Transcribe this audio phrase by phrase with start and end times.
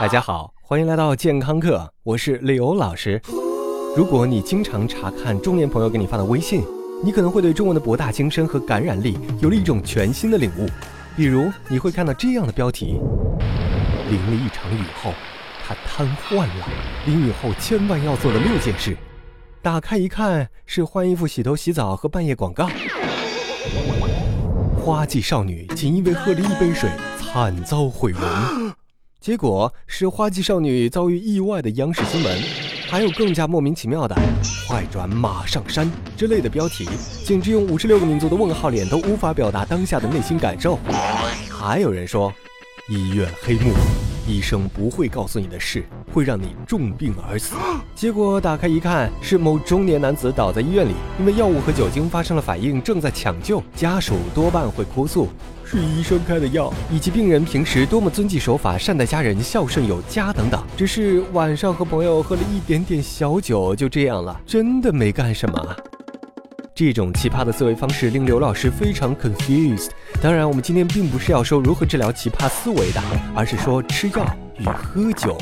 [0.00, 3.20] 大家好，欢迎来到健康课，我是刘老师。
[3.94, 6.64] 如果你经常查看中年朋友给你发的微信，
[7.04, 10.66] 你可能会对中文的博大精深和感染力有了一种全新的领悟。
[11.14, 12.98] 比如，你会看到这样的标题：
[14.08, 15.12] 淋了一场雨后，
[15.66, 16.68] 他瘫痪了。
[17.04, 18.96] 淋雨后千万要做的六件事。
[19.60, 22.70] 打开一看，是换衣服、洗头、洗澡和半夜广告。
[24.82, 28.69] 花季少女仅因为喝了一杯水，惨遭毁容。
[29.20, 32.42] 结果是花季少女遭遇意外的央视新闻，
[32.88, 34.16] 还有更加莫名其妙的
[34.66, 36.88] “快转马上删”之类的标题，
[37.22, 40.78] 简直用五十六个民族的问号脸都无法表达当下的内心感受。
[41.50, 42.32] 还有人说，
[42.88, 43.74] 医院黑幕。
[44.26, 47.54] 医生不会告诉你的事，会让你重病而死。
[47.94, 53.62] 结果打开一看，是某中年男子倒在医院里，因为药物和酒精发生了反应，正在抢救。
[53.74, 55.28] 家属多半会哭诉，
[55.64, 60.62] 是医生开的药，以及病人平时多么遵纪守法、善待家人、孝顺有加等等。
[60.76, 65.76] 只是晚上和朋友喝了一点点小酒，就这样了，真的没干什么。
[66.80, 69.90] 这种奇葩的思维方式令刘老师非常 confused。
[70.22, 73.02] 当然，我们今天并不是要说如何治疗奇葩思维的，
[73.34, 74.24] 而是说吃药
[74.56, 75.36] 与喝酒。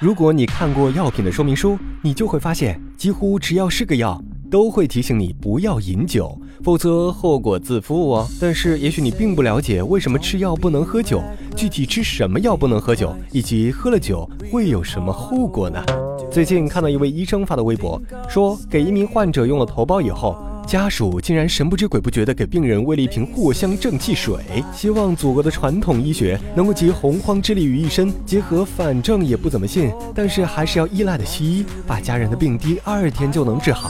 [0.00, 8.28] 如果你看过药品的说明书，你就会发现，几乎只要是个药，都会提醒你不要饮酒，否则后果自负哦。
[8.40, 11.22] 但是，也许你并不了解为什么吃药不能喝酒，
[11.54, 15.80] 具体吃什么药不能喝酒，以及喝了酒会有什么后果呢？
[16.28, 20.36] 最近看到一位医生发的微博，说给一名患者用了头孢以后。
[20.66, 24.36] 家属竟然神不知鬼不觉地给病人喂了一瓶藿香正气水，
[24.74, 33.88] 希望祖国的传统医学能够集洪荒之力于一身，结合反正也不怎么信，但是还是要依赖的西医，把家人的病第二天就能治好。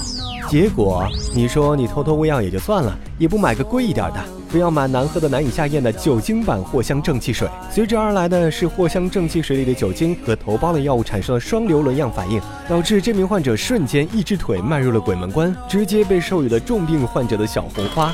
[0.50, 4.35] 结果你说你偷偷喂药也就算了，也不买个贵一点的。
[4.48, 18.12] 非要买难喝的、难以下咽的酒精版藿香正气水，随之而来的是藿香正气水里的酒精和头孢类药物产生了双硫仑样反应，导致这名患者瞬间一只腿迈入了鬼门关，直接被授予了重病患者的小红花。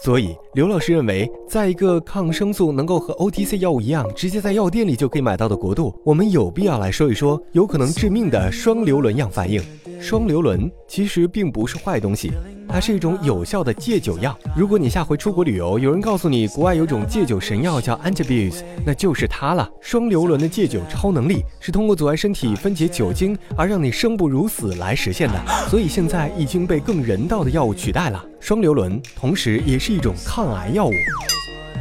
[0.00, 9.62] 所以，刘老师认为，在一个抗生素能够和 OTC 药物一样，直接在药店里就可以买到的国度，我们有必要来说一说有可能致命的双硫仑样反应。
[10.02, 12.32] 双硫仑其实并不是坏东西，
[12.68, 14.36] 它是一种有效的戒酒药。
[14.56, 19.70] 如果你下回出国旅游，有人告诉你国外有种戒酒神药叫 Antabuse，那就是它了。
[19.80, 28.24] 双硫仑的戒酒超能力是通过阻碍身体分解酒精而让你生不如死来实现的，所以现在已经被更人道的药物取代了。
[28.40, 30.92] 双硫仑同时也是一种抗癌药物。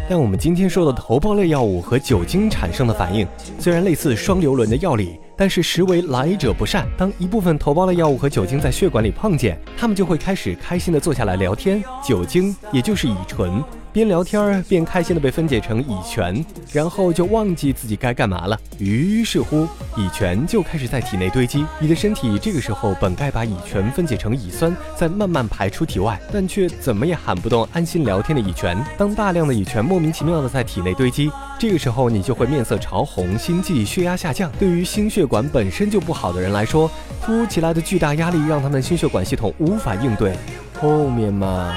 [0.08, 3.26] 但我们今天说的头孢类药物和酒精产生的反应，
[3.58, 5.20] 虽然类似双硫仑的药理。
[5.42, 6.88] 但是实为来者不善。
[6.96, 11.84] 当一部分头孢类药物和酒精在血管里碰见，他们就会开始开心的坐下来聊天。
[12.08, 13.60] 酒精也就是乙醇。
[13.94, 18.58] 边聊天儿边开心的被分解成乙醛，然后就忘记自己该干嘛了。
[18.78, 21.66] 于是乎，乙醛就开始在体内堆积。
[21.80, 28.82] 你的身体这个时候本该把乙醛分解成乙酸，再慢慢排出体外，但却怎么也喊不动安心聊天的乙醛。
[28.98, 31.30] 当大量的乙醛莫名其妙的在体内堆积，
[31.60, 34.50] 这个时候你就会面色潮红、心悸、血压下降。
[34.58, 36.90] 对于心血管本身就不好的人来说，
[37.22, 40.34] 突如其来的巨大压力让他们心血管系统无法应对。
[40.80, 41.74] 后面嘛。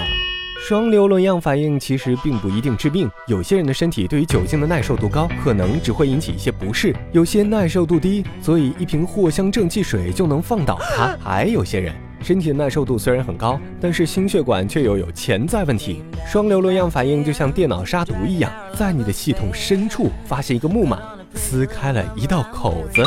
[0.66, 16.02] 双硫仑样反应其实并不一定致命，有些人的身体对于酒精的耐受度高，可能只会引起一些不适；有些耐受度低，所以一瓶藿香正气水就能放倒它；还有些人身体的耐受度虽然很高，但是心血管却又有潜在问题。
[16.26, 20.98] 双硫仑样反应就像电脑杀毒一样，在你的系统深处发现一个木马，
[21.34, 23.02] 撕开了一道口子。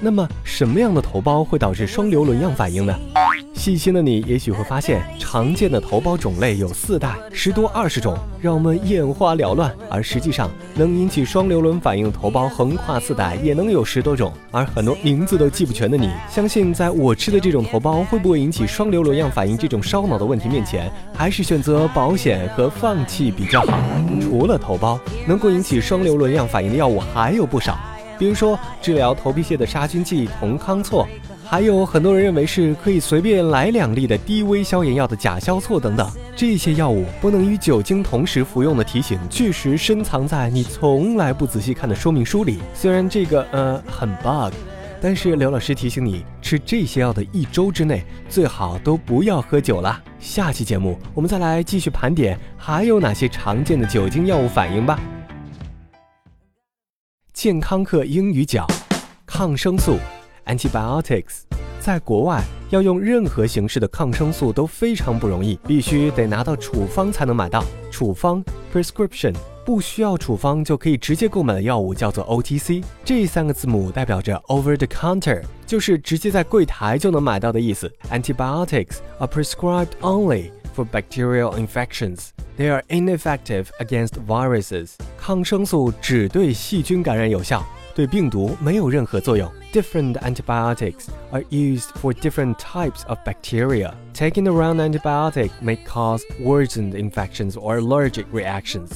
[0.00, 2.94] 那么，什么样的头孢会导致双硫仑样反应呢？
[3.52, 9.70] 细心的你也许会发现，常见的头孢种类有四代，十多二十种，让我们眼花缭乱。
[9.90, 23.78] 而实际上，能引起双硫仑反应的头孢横跨四代也能有十多种，而很多名字都记不全的你，相信在我吃的这种头孢会不会引起双硫仑样反应这种烧脑的问题面前，还是选择保险和放弃比较好。
[24.22, 27.78] 除了头孢，能够引起双硫仑样反应的药物还有不少。
[28.18, 31.06] 比如说，治疗头皮屑的杀菌剂酮康唑，
[31.50, 36.08] 还有很多人认为是可以随便来两粒的低危消炎药的甲硝唑等等。
[36.36, 42.60] 这些药物不能与酒精同时服用的提醒，确实深藏在你从来不仔细看的说明书里。
[42.72, 44.54] 虽然这个呃很 bug，
[45.00, 50.00] 但是刘老师提醒你，吃这些药的一周之内，最好都不要喝酒了。
[50.20, 55.00] 下期节目我们再来继续盘点还有哪些常见的酒精药物反应吧。
[57.32, 58.64] 健康课英语角，
[59.26, 59.96] 抗生素
[60.46, 61.42] （antibiotics）
[61.80, 67.64] 在国外要用任何形式的抗生素都非常不容易，必须得拿到处方才能买到。
[67.90, 69.34] 处方 （prescription）。
[69.62, 77.92] 不需要处方就可以直接购买的药物叫做 OTC，这三个字母代表着 over the counter，就是直接在柜台就能买到的意思。
[78.10, 82.30] Antibiotics are prescribed only for bacterial infections.
[82.58, 84.94] They are ineffective against viruses.
[85.16, 87.64] 抗生素只对细菌感染有效，
[88.00, 89.46] 对病毒没有任何作用。
[89.74, 93.92] Different antibiotics are used for different types of bacteria.
[94.14, 98.88] Taking the wrong antibiotic may cause worsened infections or allergic reactions.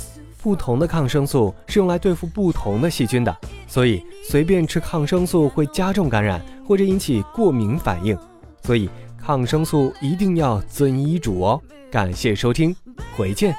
[0.43, 3.37] 不同的抗生素是用来对付不同的细菌的，
[3.69, 8.17] 所以随便吃抗生素会加重感染或者引起过敏反应。
[8.63, 8.89] 所以
[9.21, 11.61] 抗生素一定要遵医嘱哦。
[11.91, 12.75] 感谢收听，
[13.15, 13.55] 回见。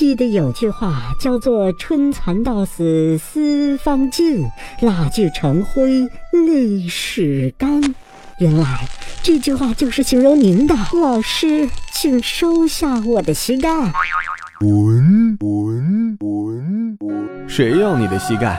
[0.00, 4.48] 记得有句话叫做“春蚕到死丝方尽，
[4.80, 7.82] 蜡炬成灰泪始干”。
[8.40, 8.88] 原来
[9.22, 10.74] 这句话就是形容您的。
[10.94, 13.68] 老师，请收下我的膝盖。
[14.58, 17.46] 滚滚滚滚！
[17.46, 18.58] 谁要你的膝盖？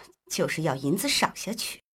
[0.31, 1.80] 就是要银子赏下去。